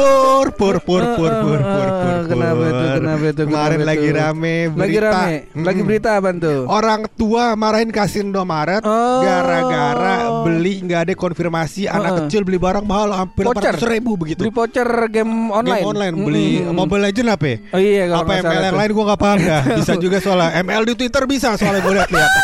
[0.00, 2.72] Pur, pur, pur, pur, pur, pur, pur, Kenapa pur.
[2.72, 2.88] tuh?
[2.96, 3.44] Kenapa tuh?
[3.44, 4.80] Kemarin Kenapa lagi rame berita.
[4.80, 5.34] Lagi rame.
[5.60, 6.58] Lagi berita apa tuh?
[6.66, 9.20] Orang tua marahin kasih Indomaret Oh.
[9.20, 12.18] gara-gara beli nggak ada konfirmasi anak Uh-uh.
[12.24, 13.76] kecil beli barang mahal hampir Voucher.
[13.76, 14.40] 400 ribu begitu.
[14.40, 15.76] Beli voucher game online.
[15.76, 16.46] Game online beli.
[16.64, 17.44] Mobile Legend apa?
[17.46, 17.56] ya?
[17.70, 20.50] Oh iya kalau apa nggak ML yang lain gue gak paham dah Bisa juga soalnya
[20.58, 22.30] ML di Twitter bisa soalnya gue liat-liat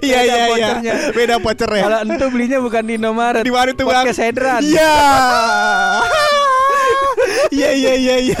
[0.00, 0.92] Iya iya iya vouchernya.
[1.12, 3.42] Beda vouchernya Kalau itu belinya bukan di Indomaret.
[3.42, 4.02] Di mana tuh bang?
[4.02, 4.60] Podcast Hedran.
[4.62, 4.94] Iya
[7.48, 8.40] Iya iya iya iya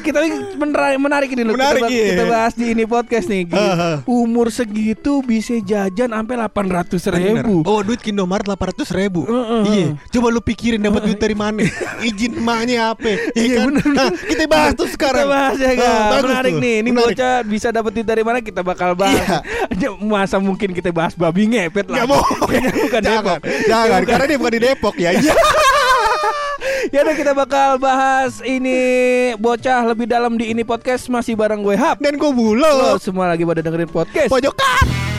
[0.00, 0.18] kita
[0.56, 1.54] menarik, menarik ini loh.
[1.54, 2.06] Menarik, kita, iya.
[2.14, 3.42] kita bahas di ini podcast nih.
[3.46, 4.02] Gini, Uh-huh.
[4.26, 7.62] Umur segitu bisa jajan sampai 800 ribu.
[7.62, 9.62] Oh duit ke Indomaret 800 ribu Uh-uh.
[9.62, 11.62] Iya Coba lu pikirin dapat duit dari mana
[12.02, 13.84] Izin emaknya apa Iya Iya, kan bener.
[13.94, 16.10] Nah kita bahas tuh sekarang Kita bahas ya kan.
[16.24, 16.62] Menarik tuh.
[16.62, 16.74] nih.
[16.82, 17.14] Ini Menarik.
[17.14, 19.44] bocah bisa dapat duit dari mana kita bakal bahas.
[20.00, 22.02] Masa mungkin kita bahas babi ngepet lah.
[22.02, 23.40] Gak mau bukan Jangan Depok.
[23.68, 25.34] Jangan Karena dia bukan di Depok ya Iya
[26.94, 28.78] Ya udah kita bakal bahas ini
[29.36, 32.00] bocah lebih dalam di ini podcast masih bareng gue Hap.
[32.00, 34.30] Dan gue Lo bulo semua lagi pada dengerin podcast.
[34.30, 35.09] Pojokan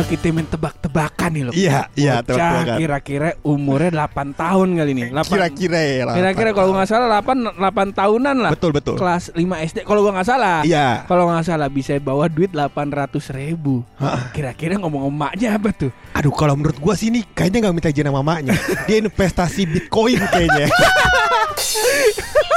[0.00, 1.52] Kalau kita main tebak-tebakan nih loh.
[1.52, 2.76] Iya, iya, tebak-tebakan.
[2.80, 5.02] kira-kira umurnya 8 tahun kali ini.
[5.12, 6.04] 8 Kira-kira ya.
[6.16, 8.50] Kira-kira kalau nggak salah 8 8 tahunan lah.
[8.56, 10.64] Betul betul Kelas 5 SD kalau gua nggak salah.
[10.64, 13.84] Iya Kalau nggak salah bisa bawa duit 800 ribu.
[14.32, 15.92] Kira-kira ngomong emaknya apa tuh?
[16.16, 18.56] Aduh kalau menurut gua sih ini kayaknya nggak minta izin sama mamanya
[18.88, 20.72] Dia investasi bitcoin kayaknya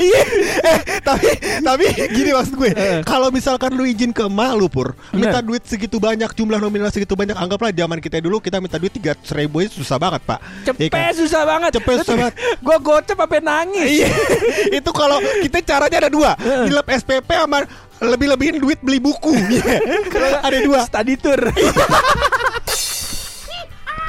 [0.00, 0.22] Iya,
[0.62, 1.28] eh tapi
[1.60, 3.00] tapi gini maksud gue, Eh.
[3.04, 7.12] kalau misalkan lu izin ke emak lu pur, minta duit segitu banyak, jumlah nominal segitu
[7.12, 10.38] banyak, anggaplah zaman kita dulu kita minta duit tiga ribu itu susah banget pak.
[10.64, 11.12] Cepet kan?
[11.12, 11.70] susah banget.
[11.76, 12.34] Cepet susah banget.
[12.64, 13.88] Gua gocap sampai nangis.
[14.00, 14.10] Iya,
[14.78, 17.64] itu kalau kita caranya ada dua, nilep SPP sama
[18.00, 19.32] lebih-lebihin duit beli buku.
[19.50, 20.40] Iya.
[20.40, 20.80] ada dua.
[20.88, 21.40] Study tour.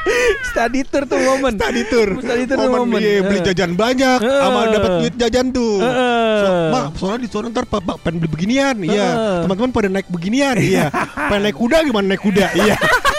[0.51, 1.53] Study tour tuh momen.
[1.55, 2.99] Study tour, Study tour Momen momen.
[2.99, 3.45] dia beli Eh.
[3.47, 4.71] jajan banyak, sama Eh.
[4.73, 5.77] dapat duit jajan tuh.
[5.79, 6.39] Eh.
[6.41, 9.07] So, mak, soalnya di sana ntar pak, pengen beli beginian, iya.
[9.07, 9.39] Eh.
[9.45, 10.89] Teman-teman pada naik beginian, iya.
[11.29, 12.75] pengen naik kuda gimana naik kuda, iya.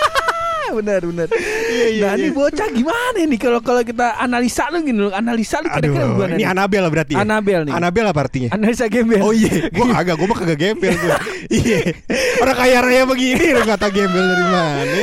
[0.72, 1.28] benar benar.
[1.72, 2.20] iya, nah iya.
[2.20, 6.32] ini bocah gimana nih kalau kalau kita analisa lu gini loh, analisa lu kira-kira gimana
[6.36, 6.44] ini?
[6.44, 7.12] Anabel berarti.
[7.14, 7.22] ya?
[7.22, 7.72] Anabel nih.
[7.72, 8.48] Anabel apa artinya?
[8.52, 9.20] Analisa gembel.
[9.20, 11.18] Oh iya, gua agak, gua mah kagak gembel gua.
[11.52, 11.92] Iya,
[12.40, 15.02] orang kaya raya begini lu kata gembel dari mana?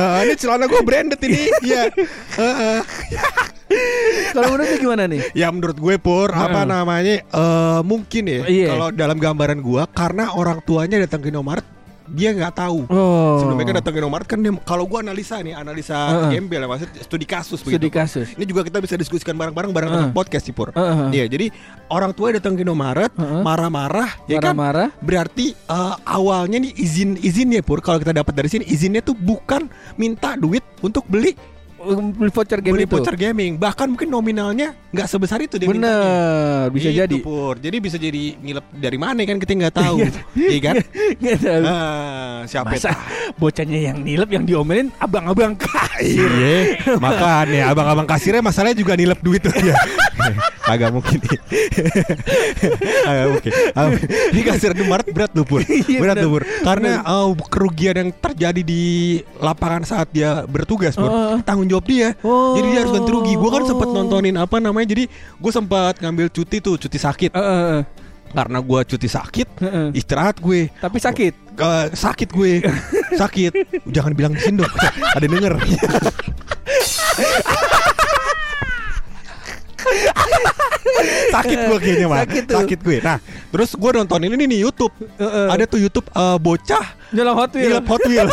[0.00, 1.92] Ah, ini celana gua branded ini, iya.
[2.40, 2.78] Heeh.
[4.34, 5.20] Kalau menurut lu gimana nih?
[5.34, 6.70] Ya menurut gue pur apa Heeh.
[6.70, 8.66] namanya eh mungkin ya Iya.
[8.74, 11.62] kalau dalam gambaran gua karena orang tuanya datang ke Indomaret
[12.10, 12.84] dia nggak tahu.
[12.90, 13.38] Oh.
[13.38, 16.36] Sebelum mereka datang ke Indomaret kan dia, kalau gua analisa nih analisa Heeh.
[16.36, 17.94] gembel ya maksudnya studi kasus Studi begitu.
[17.94, 18.26] kasus.
[18.34, 20.74] Ini juga kita bisa diskusikan bareng-bareng bareng dengan podcast sih pur.
[21.10, 21.48] Iya, jadi
[21.88, 23.42] orang tua datang ke Indomaret Heeh.
[23.42, 24.88] marah-marah ya kan Marah-marah.
[24.98, 29.70] Berarti eh, awalnya nih izin izinnya pur kalau kita dapat dari sini izinnya tuh bukan
[29.94, 31.34] minta duit untuk beli
[31.80, 32.92] Beli voucher game beli itu.
[32.92, 35.88] voucher gaming bahkan mungkin nominalnya nggak sebesar itu dia mintanya.
[35.88, 37.16] Bener, bisa Gitu, jadi.
[37.20, 39.96] pur jadi bisa jadi ngilep dari mana kan kita nggak tahu
[40.52, 40.76] iya kan
[41.16, 41.62] Nggak tahu.
[41.64, 42.92] Ah, siapa Masa
[43.34, 46.28] bocahnya yang nilep yang diomelin abang-abang kasir.
[46.30, 46.56] Iya,
[46.96, 49.76] makanya abang-abang kasirnya masalahnya juga nilep duit tuh ya.
[50.70, 51.18] Agak mungkin.
[53.02, 53.52] Agak mungkin.
[53.74, 53.88] Ah,
[54.30, 55.60] Ini kasir di Maret berat tuh pur.
[55.62, 56.42] Iya, Berat tuh pur.
[56.62, 58.82] Karena oh, kerugian yang terjadi di
[59.38, 61.10] lapangan saat dia bertugas pur.
[61.10, 61.36] Oh.
[61.42, 62.18] Tanggung jawab dia.
[62.26, 62.58] Oh.
[62.58, 63.34] Jadi dia harus ganti rugi.
[63.38, 64.90] Gue kan sempat nontonin apa namanya.
[64.90, 65.06] Jadi
[65.38, 67.30] gue sempat ngambil cuti tuh, cuti sakit.
[67.30, 67.82] Heeh, heeh.
[68.30, 69.86] Karena gue cuti sakit, Heeh.
[69.94, 70.70] istirahat gue.
[70.78, 71.50] Tapi sakit.
[71.60, 72.64] Eh, sakit gue
[73.20, 73.52] sakit
[73.92, 74.72] jangan bilang di sini dong
[75.16, 75.60] ada denger
[81.36, 83.20] sakit gue kayaknya mah Sakit sakit, gue nah
[83.52, 85.48] terus gue nontonin ini nih YouTube Heeh.
[85.52, 87.84] ada tuh YouTube eh, bocah Nyelam Hot Wheels.
[87.84, 88.32] Hot Wheels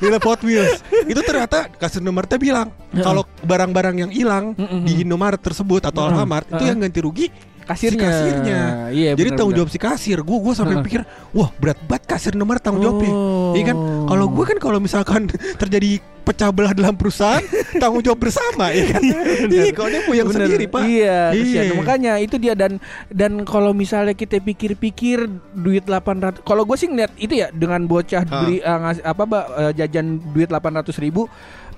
[0.00, 0.82] nilep Hot Wheels.
[1.06, 4.44] Itu ternyata kasir Indomaretnya bilang kalau barang-barang yang hilang
[4.84, 6.10] di Indomaret tersebut atau.
[6.10, 7.26] Alfamart itu yang ganti rugi
[7.70, 7.94] Kasirnya.
[7.94, 8.60] si kasirnya.
[8.90, 10.18] Iya, Jadi benar, tanggung jawab si kasir.
[10.20, 10.84] Gue gue sampai Heeh.
[10.84, 11.00] pikir,
[11.30, 13.10] wah berat banget kasir nomor tanggung jawabnya.
[13.10, 13.54] Oh.
[13.54, 13.76] Iya kan?
[14.04, 15.22] Kalau gue kan kalau misalkan
[15.62, 15.90] terjadi
[16.20, 17.42] pecah belah dalam perusahaan,
[17.82, 19.02] tanggung jawab bersama, ya kan?
[19.46, 20.46] Iya, kalau dia puyeng Bener.
[20.46, 20.82] sendiri pak.
[20.84, 21.20] Iya.
[21.32, 21.60] Iya.
[21.72, 27.14] makanya itu dia dan dan kalau misalnya kita pikir-pikir duit 800 kalau gue sih ngeliat
[27.16, 31.26] itu ya dengan bocah beli eh, ngas- apa Mbak, eh, jajan duit 800 ribu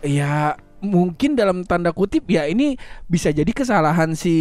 [0.01, 2.75] ya mungkin dalam tanda kutip ya ini
[3.07, 4.35] bisa jadi kesalahan si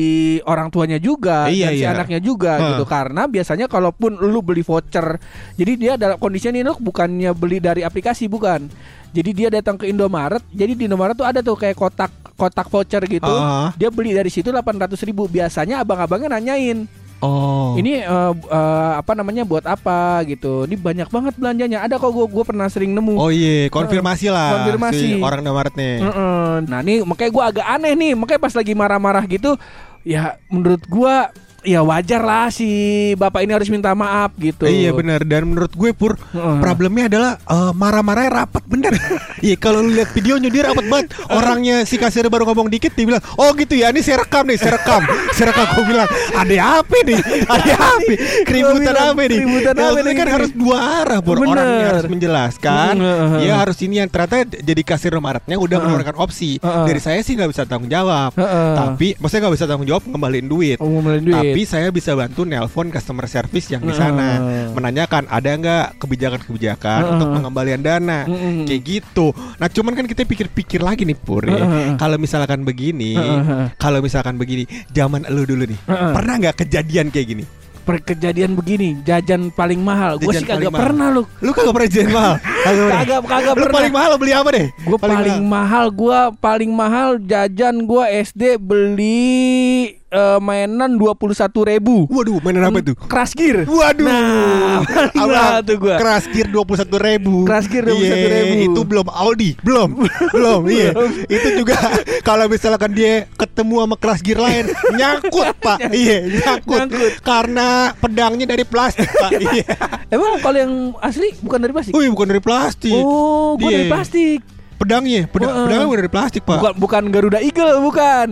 [0.44, 1.94] orang tuanya juga Iya, dan si iya.
[1.94, 2.68] anaknya juga Hah.
[2.74, 5.22] gitu karena biasanya kalaupun lu beli voucher
[5.54, 8.66] jadi dia dalam kondisinya nih lu bukannya beli dari aplikasi bukan
[9.14, 13.06] jadi dia datang ke Indomaret jadi di Indomaret tuh ada tuh kayak kotak kotak voucher
[13.06, 13.70] gitu Ah.
[13.78, 16.90] dia beli dari situ 800.000 ribu biasanya abang-abangnya nanyain
[17.22, 17.78] Oh.
[17.78, 22.26] ini eh, eh, apa namanya buat apa gitu ini banyak banget belanjanya ada kok gue
[22.26, 24.58] gue pernah sering nemu Oh iya, konfirmasi lah.
[24.58, 24.98] Konfirmasi.
[24.98, 26.02] si orang Indomaretnya.
[26.02, 26.52] Heeh.
[26.66, 29.54] Nah nih makanya gue agak aneh nih Makanya pas lagi marah-marah gitu
[30.02, 31.30] Ya menurut gua
[31.62, 32.68] Ya wajar lah si
[33.16, 37.72] bapak ini harus minta maaf gitu Iya benar dan menurut gue pur problemnya adalah eh,
[37.74, 38.94] marah-marahnya rapat bener.
[39.42, 41.08] Iya kalau lu lihat videonya dia rapat banget.
[41.34, 44.54] Orangnya si kasir baru ngomong dikit dia bilang, "Oh gitu ya, ini saya rekam nih,
[44.54, 45.02] saya rekam."
[45.34, 46.06] saya rekam gue bilang,
[46.38, 47.20] "Ada apa nih?
[47.50, 48.14] Ada apa?
[48.46, 50.14] Keributan apa nih?" keributan apa nih?
[50.14, 51.42] kan harus dua arah, Pur.
[51.42, 51.58] Bener.
[51.58, 52.94] Orangnya harus menjelaskan.
[53.02, 53.50] Heeh.
[53.50, 55.86] Ya harus ini yang ternyata jadi kasir Indomaretnya udah Heeh.
[55.86, 56.50] mengeluarkan opsi.
[56.62, 58.34] Dari saya sih nggak bisa tanggung jawab.
[58.78, 60.78] Tapi maksudnya nggak bisa tanggung jawab ngembaliin duit.
[60.82, 61.38] Oh, ngembaliin duit.
[61.38, 64.68] Tapi saya bisa bantu nelpon customer service yang di sana Heeh.
[64.72, 67.14] menanyakan ada nggak kebijakan-kebijakan Heeh.
[67.14, 68.64] untuk pengembalian dana Mm-mm.
[68.64, 69.32] kayak gitu.
[69.58, 71.96] Nah cuman kan kita pikir-pikir lagi nih Pur ya.
[71.96, 73.76] Kalau misalkan begini, Heeh.
[73.76, 76.12] kalau misalkan begini, zaman lu dulu nih, Heeh.
[76.12, 77.46] pernah nggak kejadian kayak gini?
[77.82, 80.84] Per kejadian begini Jajan paling mahal Gue sih kagak paling mahal.
[80.86, 82.34] pernah lu Lu kagak pernah jajan mahal?
[82.62, 82.94] Kagak pernah.
[82.94, 84.68] Kagak kagak Lu pernah paling mahal beli apa deh?
[84.86, 91.24] Gue paling, mahal Gue paling mahal Jajan gue SD beli eh, Mainan 21
[91.66, 92.96] ribu Waduh, mainan apa tuh?
[93.08, 94.84] Crash Gear Waduh, Nah,
[95.16, 95.96] mahal tuh gua.
[95.96, 97.44] Crash Gear dua puluh satu ribu.
[97.44, 98.68] Crash Gear 21.000.
[98.68, 99.90] Itu belum Audi, belum,
[100.36, 100.62] belum.
[100.68, 100.90] Iya,
[101.26, 101.78] itu juga
[102.28, 104.66] kalau misalkan dia ketemu sama Crash Gear lain,
[105.00, 105.80] nyangkut pak.
[105.90, 106.80] Iya, nyangkut.
[106.82, 107.12] Nyangkut.
[107.22, 109.32] Karena pedangnya dari plastik pak.
[109.38, 109.66] Iya.
[110.10, 111.94] Emang kalau yang asli bukan dari plastik?
[111.94, 112.94] Wih, bukan dari plastik.
[112.96, 113.78] Oh, gue Iya.
[113.78, 114.40] dari plastik.
[114.76, 115.64] Pedangnya, pedang, Heeh.
[115.70, 116.58] pedangnya bukan dari plastik pak.
[116.58, 118.28] Bukan bukan Garuda Eagle, bukan.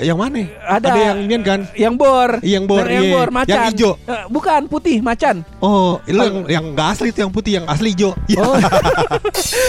[0.00, 0.40] Yang mana?
[0.64, 0.90] Ada.
[1.12, 1.60] yang ini kan?
[1.76, 2.30] Yang bor.
[2.40, 3.12] Yang bor, yang iya.
[3.14, 3.52] bor macan.
[3.52, 3.92] Yang hijau.
[4.08, 5.36] Eh, bukan putih macan.
[5.60, 8.16] Oh, lu yang yang nggak asli itu yang putih, yang asli hijau.
[8.26, 8.40] Iya.
[8.52, 8.58] Oh.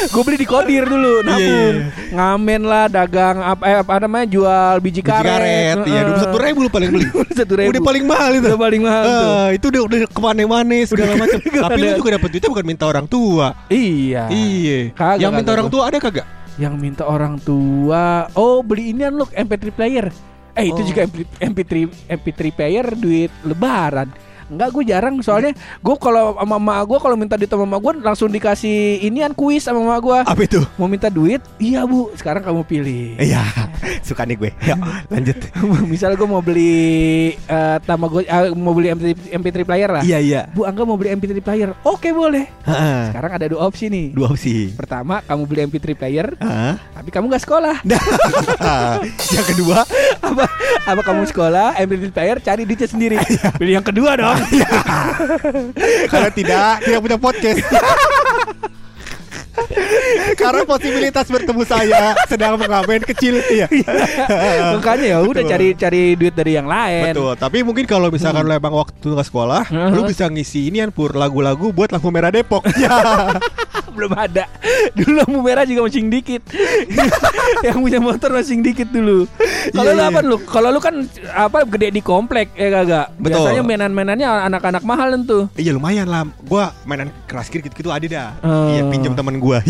[0.10, 1.76] gue beli di Kodir dulu, nabung.
[1.78, 5.30] Iya, Ngamen lah dagang apa eh, apa namanya jual biji Biji karet.
[5.30, 7.08] karet, iya dua satu ribu lu paling beli.
[7.38, 7.70] Satu ribu.
[7.74, 8.48] Udah paling mahal itu.
[8.48, 9.26] Udah paling mahal tuh.
[9.26, 11.38] Ah, itu udah udah ke mana-mana segala macam.
[11.42, 11.98] Tapi lu ada.
[11.98, 13.48] juga dapat duitnya bukan minta orang tua.
[13.68, 14.24] Iya.
[14.30, 14.78] Iya.
[14.94, 16.26] Kagak, yang minta orang tua ada kagak?
[16.62, 20.08] Yang minta orang tua, oh beli inian loh MP3 player.
[20.54, 20.86] Eh itu Oh.
[20.86, 21.74] juga MP, MP3
[22.14, 24.10] MP3 player duit lebaran.
[24.52, 27.94] Enggak gue jarang soalnya gue kalau sama emak gue kalau minta duit sama emak gue
[28.04, 30.20] langsung dikasih inian kuis sama emak gue.
[30.28, 30.62] Apa itu?
[30.76, 31.40] Mau minta duit?
[31.60, 32.12] Iya bu.
[32.18, 33.16] Sekarang kamu pilih.
[33.20, 33.44] Iya,
[34.08, 34.52] suka nih gue.
[34.64, 34.80] Ya,
[35.12, 35.36] lanjut.
[35.92, 40.04] Misal gue mau beli uh, Tamagotchi, ah, mau beli MP3, MP3 player lah.
[40.08, 40.42] Iya, iya.
[40.56, 41.70] Bu Angga mau beli MP3 player.
[41.84, 42.48] Oke boleh.
[42.64, 43.12] Heeh.
[43.12, 44.16] Sekarang ada dua opsi nih.
[44.16, 44.72] Dua opsi.
[44.72, 46.80] Pertama kamu beli MP3 player, Hah?
[46.96, 47.76] tapi kamu nggak sekolah.
[49.36, 49.84] yang kedua,
[50.24, 50.46] apa
[50.84, 53.16] apa kamu sekolah MP3 player cari duitnya sendiri
[53.60, 54.33] pilih yang kedua dong
[56.10, 57.60] kalau tidak tidak punya podcast.
[60.34, 63.70] Karena posibilitas bertemu saya sedang mengamen kecil iya.
[64.74, 68.54] makanya ya udah cari cari duit dari yang lain Betul, tapi mungkin kalau misalkan lo
[68.54, 69.94] emang waktu ke sekolah, Hmm.
[69.94, 72.66] lu bisa ngisi ini pur lagu-lagu buat lampu merah Depok.
[72.84, 72.98] Ya.
[73.94, 74.44] Belum ada
[74.98, 76.42] dulu lampu merah juga masih dikit
[77.66, 79.30] yang punya motor masih dikit dulu
[79.72, 80.10] kalau Iya, lu iya.
[80.10, 80.96] apa lu kalau lu kan
[81.30, 83.48] apa gede di komplek ya kagak Betul.
[83.48, 86.26] biasanya mainan-mainannya anak-anak mahal tuh Iya lumayan lah.
[86.42, 88.30] Gua mainan keras kir gitu-gitu ada dah.
[88.42, 88.68] Oh.
[88.68, 89.62] Iya pinjam teman gua.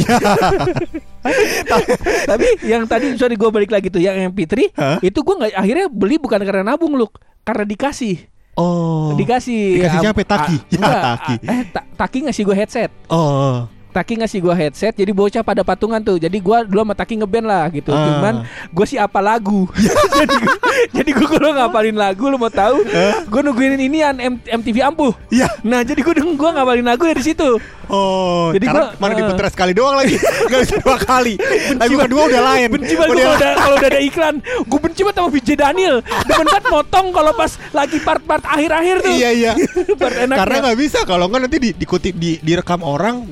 [1.23, 1.79] Ya.
[2.25, 4.97] tapi yang tadi sorry gue balik lagi tuh yang MP3 Hah?
[4.99, 7.07] itu gue nggak akhirnya beli bukan karena nabung lu
[7.41, 9.15] karena dikasih Oh.
[9.15, 10.21] dikasih Dikasih am- siapa?
[10.21, 10.57] Taki?
[10.69, 11.35] Ya, Taki.
[11.41, 13.65] eh ta- taki ngasih gue headset Oh.
[13.93, 17.45] Taki ngasih gua headset jadi bocah pada patungan tuh jadi gua dulu sama Taki ngeband
[17.45, 18.01] lah gitu Ah.
[18.03, 18.33] cuman
[18.67, 19.69] gue sih apa lagu
[20.19, 20.55] jadi gua,
[20.91, 22.81] jadi gua kalau ngapalin lagu lu mau tahu
[23.23, 25.45] gue nungguin inian M- MTV ampuh Iya.
[25.61, 28.47] nah jadi gua gua ngapalin lagu ya di situ Oh.
[28.49, 29.19] Jadi gua- mana eh.
[29.19, 30.15] diputar sekali doang lagi.
[30.49, 31.35] Gak bisa dua kali.
[31.75, 32.67] Lagu kedua udah lain.
[32.71, 35.49] benci banget gua Udah kalau udah, kalau udah ada iklan gue benci banget sama VJ
[35.53, 39.51] Daniel demen banget motong kalau pas lagi part-part akhir-akhir tuh Iya iya.
[40.39, 43.27] Karena nggak bisa kalau nggak nanti di, dikutip di direkam orang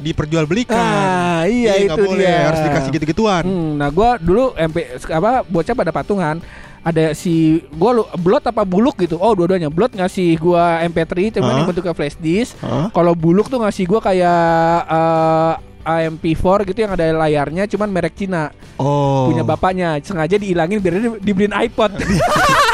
[0.54, 0.76] diperjualbelikan.
[0.76, 2.20] Ah, iya, nggak itu boleh.
[2.20, 2.38] dia.
[2.46, 3.44] Harus dikasih gitu-gituan.
[3.44, 4.78] Hmm, nah gua dulu MP
[5.08, 6.36] apa bocah pada patungan
[6.82, 9.16] ada si gua lu blot apa buluk gitu.
[9.16, 9.70] Oh, dua-duanya.
[9.70, 11.58] Blot ngasih gua MP3 cuman Hah?
[11.58, 12.58] yang bentuknya flash disk.
[12.60, 12.90] Hah?
[12.90, 14.40] Kalau buluk tuh ngasih gua kayak
[14.86, 19.30] eh, AMP4 gitu yang ada layarnya cuman merek Cina Oh.
[19.30, 21.90] punya bapaknya sengaja dihilangin biar dia dibeliin iPod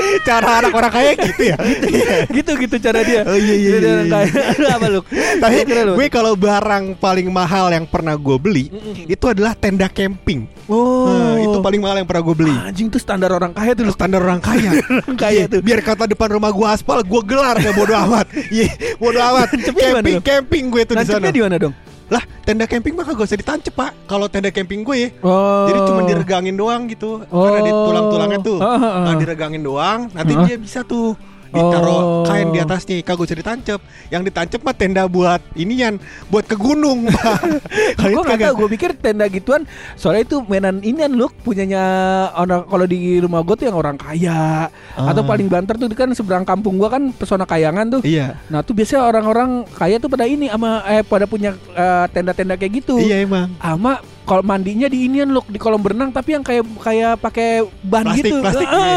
[0.28, 1.56] Cara anak orang kaya gitu ya.
[2.36, 3.22] gitu gitu cara dia.
[3.26, 4.14] Oh, iya, iya, iya, orang iya.
[4.14, 4.32] kaya.
[4.78, 5.00] Apa lu?
[5.12, 8.64] Tapi gue kalau barang paling mahal yang pernah gue beli
[9.06, 10.46] itu adalah tenda camping.
[10.70, 11.10] Oh.
[11.10, 12.54] Nah, itu paling mahal yang pernah gue beli.
[12.54, 13.90] anjing tuh standar orang kaya tuh.
[13.92, 14.70] Standar orang kaya.
[15.04, 15.60] Orang kaya Iya, tuh.
[15.64, 18.26] Biar kata depan rumah gue aspal, gue gelar ya bodo amat.
[18.52, 18.68] Iya,
[19.00, 19.48] bodo amat.
[19.72, 21.32] Camping, camping gue tuh di sana.
[21.32, 21.91] Di mana dong?
[22.12, 24.04] Lah, tenda camping mah kagak usah ditancep, Pak.
[24.04, 25.64] Kalau tenda camping gue ya, Oh.
[25.64, 27.24] Jadi cuma diregangin doang gitu.
[27.32, 27.48] Oh.
[27.48, 28.58] Kan ada tulang-tulangnya tuh.
[28.60, 29.08] Ah.
[29.08, 30.12] Nah, diregangin doang.
[30.12, 30.44] Nanti Ah.
[30.44, 31.16] dia bisa tuh
[31.52, 32.24] ditaruh Oh.
[32.24, 33.80] kain di atasnya kagak usah ditancep.
[34.08, 37.06] Yang ditancep mah tenda buat inian, buat ke gunung.
[38.02, 41.82] Gue nggak tahu, gue pikir tenda gituan soalnya itu mainan inian loh punyanya
[42.34, 45.08] orang kalau di rumah gue tuh yang orang kaya Ah.
[45.08, 48.00] atau paling banter tuh kan seberang kampung gue kan pesona kayangan tuh.
[48.02, 48.36] Iya.
[48.48, 52.82] Nah tuh biasanya orang-orang kaya tuh pada ini sama eh pada punya eh, tenda-tenda kayak
[52.82, 52.96] gitu.
[52.98, 53.52] Iya emang.
[53.56, 57.48] Sama kalau mandinya di inian loh di kolam berenang tapi yang kayak kayak pakai
[57.82, 58.38] ban Plastik, gitu.
[58.40, 58.78] plastik, Ah.
[58.78, 58.96] iya.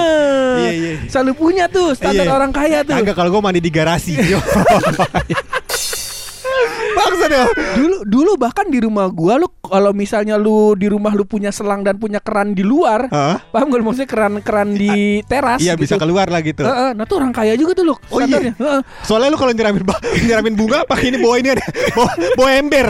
[0.55, 0.91] Iya, iya.
[1.07, 2.33] Selalu punya tuh standar Iya.
[2.33, 2.95] orang kaya tuh.
[2.95, 4.13] Kagak kalau gue mandi di garasi.
[4.31, 4.39] Yo.
[6.95, 7.45] Bangsa deh.
[7.75, 11.83] Dulu dulu bahkan di rumah gua lu kalau misalnya lu di rumah lu punya selang
[11.83, 13.41] dan punya keran di luar, Hah?
[13.45, 14.93] paham gak lu maksudnya keran-keran di
[15.31, 15.83] teras Iya gitu.
[15.83, 16.63] bisa keluar lah gitu.
[16.63, 17.95] Heeh, nah tuh orang kaya juga tuh lu.
[18.07, 18.39] Oh, iya?
[18.47, 18.79] Heeh.
[19.03, 19.83] Soalnya lu kalau nyiramin
[20.25, 22.85] nyiramin bunga pakai ini bawa ini ada bawa, bawa ember.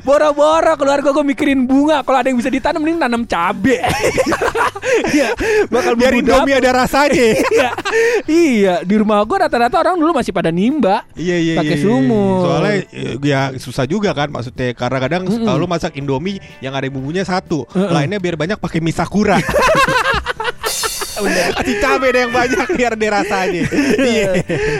[0.00, 3.78] Boro-boro keluarga gua mikirin bunga kalau ada yang bisa ditanam mending tanam cabe.
[4.90, 5.32] Iya,
[5.70, 6.62] bakal Biar Indomie dapur.
[6.66, 7.28] ada rasanya.
[7.50, 7.70] Iya,
[8.26, 11.06] iya di rumah gua rata-rata orang dulu masih pada nimba.
[11.14, 11.86] Iya iya Pakai iya, iya.
[11.86, 12.40] sumur.
[12.42, 12.74] Soalnya
[13.22, 17.66] ya susah juga kan maksudnya karena kadang kalau lu masak Indomie yang ada bumbunya satu,
[17.74, 18.94] lainnya biar banyak pakai mie
[21.20, 21.44] sakura.
[21.60, 23.62] Kasih cabai deh yang banyak biar ada rasanya.
[24.00, 24.32] Iya.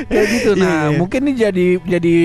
[0.09, 0.51] Kayak gitu.
[0.57, 0.97] Nah, iya.
[0.97, 2.17] mungkin ini jadi jadi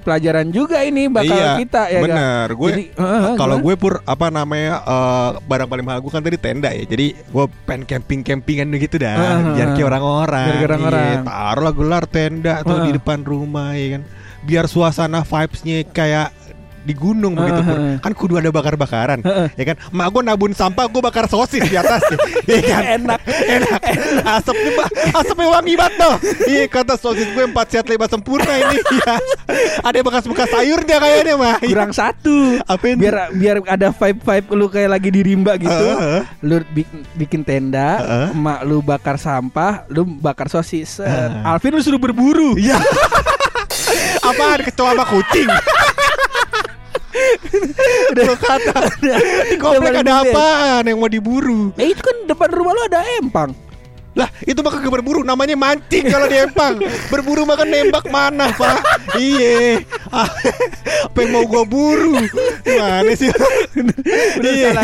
[0.00, 2.04] pelajaran juga ini bakal iya, kita ya kan?
[2.08, 2.46] bener.
[2.56, 6.70] Gue heeh, kalau gue pur apa namanya eh, barang paling mahal gue kan tadi tenda
[6.72, 6.84] ya.
[6.88, 9.14] Jadi gue pengen camping campingan gitu dah.
[9.14, 10.46] Heeh, biar kayak orang-orang.
[10.48, 11.04] Biar orang-orang.
[11.06, 12.86] Iya, taruhlah gelar tenda tuh Heeh.
[12.88, 14.02] di depan rumah ya kan.
[14.40, 16.32] Biar suasana vibesnya kayak
[16.80, 17.76] di gunung begitu Pur.
[17.76, 17.94] Heeh.
[17.98, 19.48] kan kudu ada bakar-bakaran Heeh.
[19.54, 22.00] ya kan mak gue nabun sampah gue bakar sosis di atas
[22.44, 23.20] ya kan Enak.
[23.26, 23.80] enak
[24.22, 24.88] asapnya Pak.
[25.14, 26.14] asapnya wangi banget tuh
[26.46, 29.14] iya kata sosis gue empat sehat lima sempurna ini Iya.
[29.82, 32.58] ada bekas-bekas sayurnya kayaknya mah kurang satu.
[32.64, 33.00] Apaan tuh?
[33.00, 35.70] biar biar ada vibe vibe lu kayak lagi di rimba gitu.
[35.70, 36.20] Heeh.
[36.40, 38.28] Lu bi- bikin tenda, Heeh.
[38.32, 40.98] emak lu bakar sampah, lu bakar sosis.
[40.98, 41.42] Heeh.
[41.44, 42.54] Alvin lu suruh berburu.
[42.54, 42.78] Iya.
[44.22, 45.48] Apaan kecoa sama kucing?
[48.16, 48.78] Lo kata
[49.50, 51.74] di komplek Udah ada apaan yang mau diburu?
[51.78, 53.69] Eh itu kan depan rumah lu ada empang.
[54.14, 56.82] Lah itu mah kagak berburu namanya mancing kalau di Empang.
[57.08, 58.78] Berburu mah kan nembak mana, Pak?
[59.16, 59.82] Iya.
[60.10, 60.26] Ah,
[61.06, 62.18] Apa yang mau gua buru?
[62.66, 63.30] Mana sih?
[64.42, 64.74] Iya.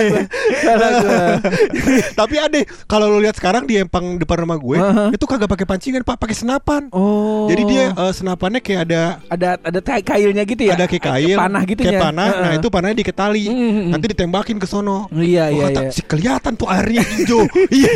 [2.14, 4.78] Tapi ada kalau lu lihat sekarang di Empang depan rumah gue,
[5.12, 6.88] itu kagak pakai pancingan, Pak, pakai senapan.
[6.95, 7.47] Oh.
[7.50, 10.75] Jadi dia eh, senapannya kayak ada ada ada kailnya gitu ya.
[10.78, 12.00] ada kayak kail, panah gitu kayak ya.
[12.02, 12.28] panah.
[12.30, 13.90] Nah itu panahnya dikit tali, Mm-mm.
[13.90, 15.11] nanti ditembakin ke sono.
[15.11, 15.90] Iya iya iya.
[15.90, 17.42] "Si kelihatan tuh airnya hijau.
[17.66, 17.90] Iya.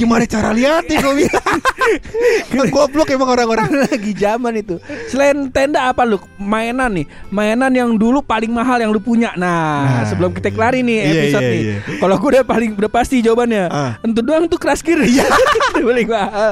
[0.00, 1.58] Gimana cara lihatnya gue bilang.
[2.50, 3.66] Kan goblok emang orang-orang.
[3.84, 4.78] lagi zaman itu.
[5.06, 6.16] Selain tenda apa lu?
[6.36, 7.06] Mainan nih.
[7.28, 9.34] Mainan yang dulu paling mahal yang lu punya.
[9.34, 9.52] Nah,
[9.84, 10.04] Nah.
[10.06, 11.62] sebelum kita kelari nih Iya, episode iya, nih.
[11.62, 11.76] iya.
[11.98, 13.64] Kalau gue udah paling udah pasti jawabannya.
[13.66, 13.92] Ah.
[14.00, 15.00] Entu doang tuh keras gear.
[15.00, 15.26] Iya.
[15.74, 16.50] paling mahal.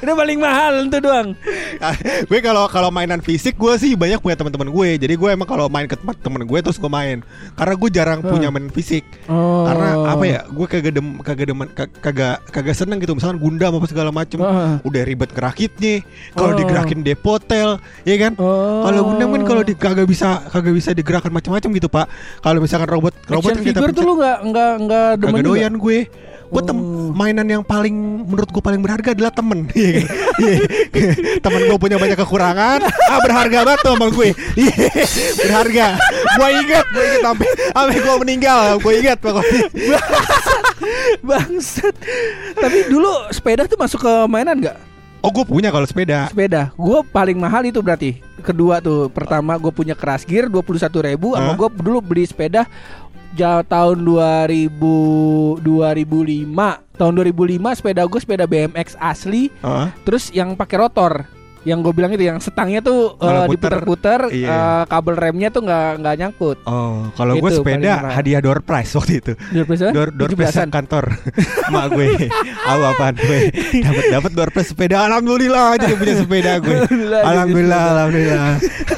[0.00, 1.28] Udah paling mahal entu doang.
[2.24, 4.88] gue kalau kalau mainan fisik gue sih banyak punya teman-teman gue.
[4.98, 7.20] Jadi gue emang kalau main ke tempat temen gue terus gue main.
[7.54, 9.04] Karena gue jarang punya main fisik.
[9.26, 9.64] Oh.
[9.64, 10.40] Karena apa ya?
[10.46, 13.12] Gue kagak dem kagak demen ka- kagak kagak seneng gitu.
[13.34, 14.38] Misalkan Gundam apa segala macem.
[14.40, 14.78] Ah.
[14.86, 15.94] Udah ribet ngerakitnya.
[16.32, 16.58] Kalau Oh.
[16.58, 17.68] digerakin depotel,
[18.06, 18.32] ya kan?
[18.38, 18.86] Oh.
[18.86, 22.06] Kalau Gundam kan kalau kagak bisa kagak bisa digerakkan macam-macam gitu pak.
[22.40, 25.42] Kalau misalkan robot robot Action kan kita figure tuh pencet- lu nggak nggak nggak demen
[25.42, 25.98] doyan gue
[26.44, 27.12] Gue tem Oh.
[27.12, 27.92] mainan yang paling
[28.24, 30.02] menurut gue paling berharga adalah temen Iya?
[30.40, 30.60] Iya.
[31.38, 34.74] Temen gue punya banyak kekurangan Ah berharga banget tuh sama gue Iya
[35.36, 35.86] Berharga
[36.34, 39.62] Gue ingat Gue ingat sampai Sampai gue meninggal Gue ingat pokoknya
[41.20, 41.94] Bangsat.
[42.54, 44.78] Tapi dulu sepeda tuh masuk ke mainan nggak?
[45.24, 46.68] Oh gue punya kalau sepeda Sepeda.
[46.76, 48.20] Gue paling mahal itu berarti.
[48.44, 49.08] Kedua tuh.
[49.08, 51.32] Pertama gue punya keras gear 21.000 ribu.
[51.32, 51.56] Sama Hah?
[51.56, 52.68] gue dulu beli sepeda
[53.66, 55.64] tahun 2000 2005.
[56.94, 59.50] Tahun 2005 sepeda gue sepeda BMX asli.
[59.62, 59.86] Heeh.
[60.06, 61.26] Terus yang pakai rotor.
[61.64, 64.48] Yang gue bilang itu yang setangnya tuh puter, diputer-puter, iya.
[64.48, 66.58] eh, kabel remnya tuh nggak nggak nyangkut.
[66.68, 68.12] Oh, kalau gue Itu paling sepeda murah.
[68.14, 69.32] hadiah door prize waktu itu.
[69.50, 69.92] Door prize apa?
[69.96, 70.68] Door door prize 17-an.
[70.68, 71.04] kantor
[71.72, 72.06] mak gue.
[72.64, 73.40] Aku apaan gue?
[73.80, 74.96] Dapat dapat door prize sepeda.
[75.08, 76.76] Alhamdulillah jadi punya sepeda gue.
[77.34, 78.52] Alhamdulillah, alhamdulillah,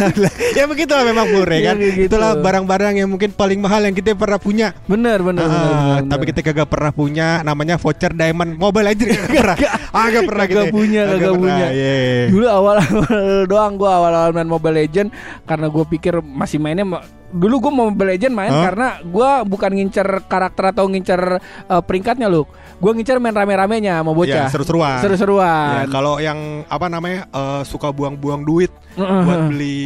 [0.58, 1.76] ya begitulah memang Pur ya kan.
[1.78, 2.10] Ya, gitu.
[2.10, 4.74] Itulah barang-barang yang mungkin paling mahal yang kita pernah punya.
[4.90, 5.46] Bener bener.
[5.46, 9.56] Ah, bener, bener, tapi kita kagak pernah punya namanya voucher Diamond Mobile Legends kagak pernah.
[9.94, 10.62] Ah, kagak pernah kita.
[10.74, 11.66] punya, kagak punya.
[11.70, 12.26] iya.
[12.56, 15.08] Dulu awal-awal doang gue awal-awal main Mobile Legend
[15.44, 18.64] karena gue pikir masih mainnya ma- dulu gue Mobile Legend main Hah?
[18.64, 21.20] karena gue bukan ngincer karakter atau ngincer
[21.68, 22.48] uh, peringkatnya lu.
[22.76, 24.46] Gue ngincer main rame-ramenya sama bocah.
[24.46, 25.00] Ya, seru-seruan.
[25.00, 25.88] Ya, Seru-seruan.
[25.88, 29.20] kalau yang apa namanya eh, suka buang-buang duit Heeh.
[29.24, 29.78] buat beli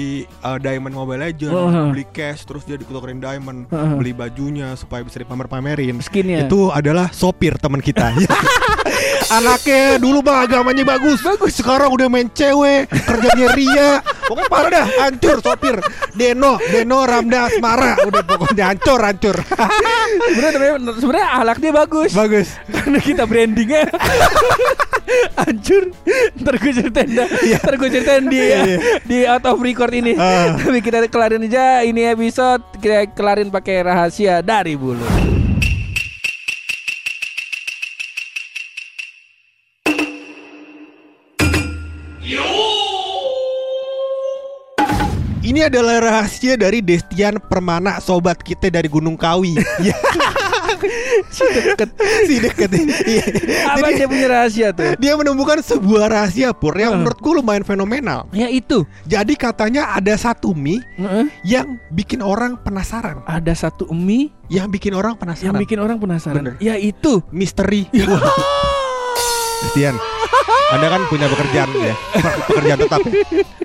[0.42, 1.86] uh, Diamond Mobile Legends, Heeh.
[1.90, 3.94] beli cash terus dia ditukerin diamond, Heeh.
[3.94, 6.02] beli bajunya supaya bisa dipamer-pamerin.
[6.02, 6.46] Skinnya.
[6.46, 8.10] Itu adalah sopir teman kita.
[9.36, 11.20] Anaknya dulu mah agamanya bagus.
[11.22, 11.54] Bagus.
[11.54, 13.90] Sekarang udah main cewek, kerjanya ria.
[14.26, 15.76] Pokoknya parah dah, hancur sopir.
[16.12, 17.98] Deno, Deno Ramda Asmara.
[18.02, 19.36] Udah pokoknya hancur, hancur.
[20.30, 22.10] sebenarnya sebenarnya ahlak dia bagus.
[22.12, 22.48] bagus.
[22.70, 23.86] karena kita brandingnya
[25.40, 25.90] hancur
[26.38, 27.28] ntar gue ceritain dah
[27.60, 28.40] ntar gue ceritain di
[29.04, 30.54] di out of record ini Ah.
[30.54, 35.02] tapi kita kelarin aja ini episode kita kelarin pakai rahasia dari bulu
[45.50, 49.58] Ini adalah rahasia dari Destian Permana sobat kita dari Gunung Kawi.
[49.80, 49.96] Ya.
[51.28, 51.90] si deket,
[52.24, 52.70] si deket.
[52.72, 53.24] Iya.
[53.68, 56.96] apa Jadi, dia punya rahasia tuh dia menemukan sebuah rahasia pur yang Ah.
[56.96, 58.24] menurutku lumayan fenomenal.
[58.30, 61.26] ya itu Jadi katanya ada satu mie Heeh.
[61.44, 65.58] yang bikin orang penasaran, ada satu mie yang bikin orang yang penasaran.
[65.58, 66.54] bikin orang penasaran Bener.
[66.62, 67.84] ya itu misteri.
[68.08, 68.32] Wah.
[70.70, 73.00] Anda kan punya pekerjaan ya, pe- pekerjaan tetap.
[73.02, 73.12] Ya.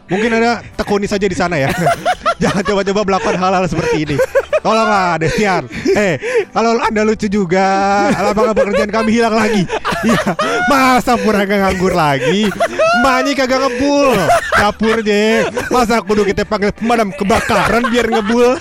[0.05, 1.69] Mungkin Anda tekuni saja di sana ya.
[2.43, 4.15] Jangan coba-coba melakukan hal-hal seperti ini.
[4.59, 5.69] Tolonglah Destian.
[5.93, 6.17] Eh,
[6.49, 7.67] kalau Anda lucu juga,
[8.09, 9.61] apakah pekerjaan kami hilang lagi?
[10.01, 10.33] Iya,
[10.65, 12.49] masa pura gak nganggur lagi?
[12.95, 14.17] Maknya kagak ngebul
[14.55, 18.55] Dapur je Masa kudu kita panggil pemadam kebakaran biar ngebul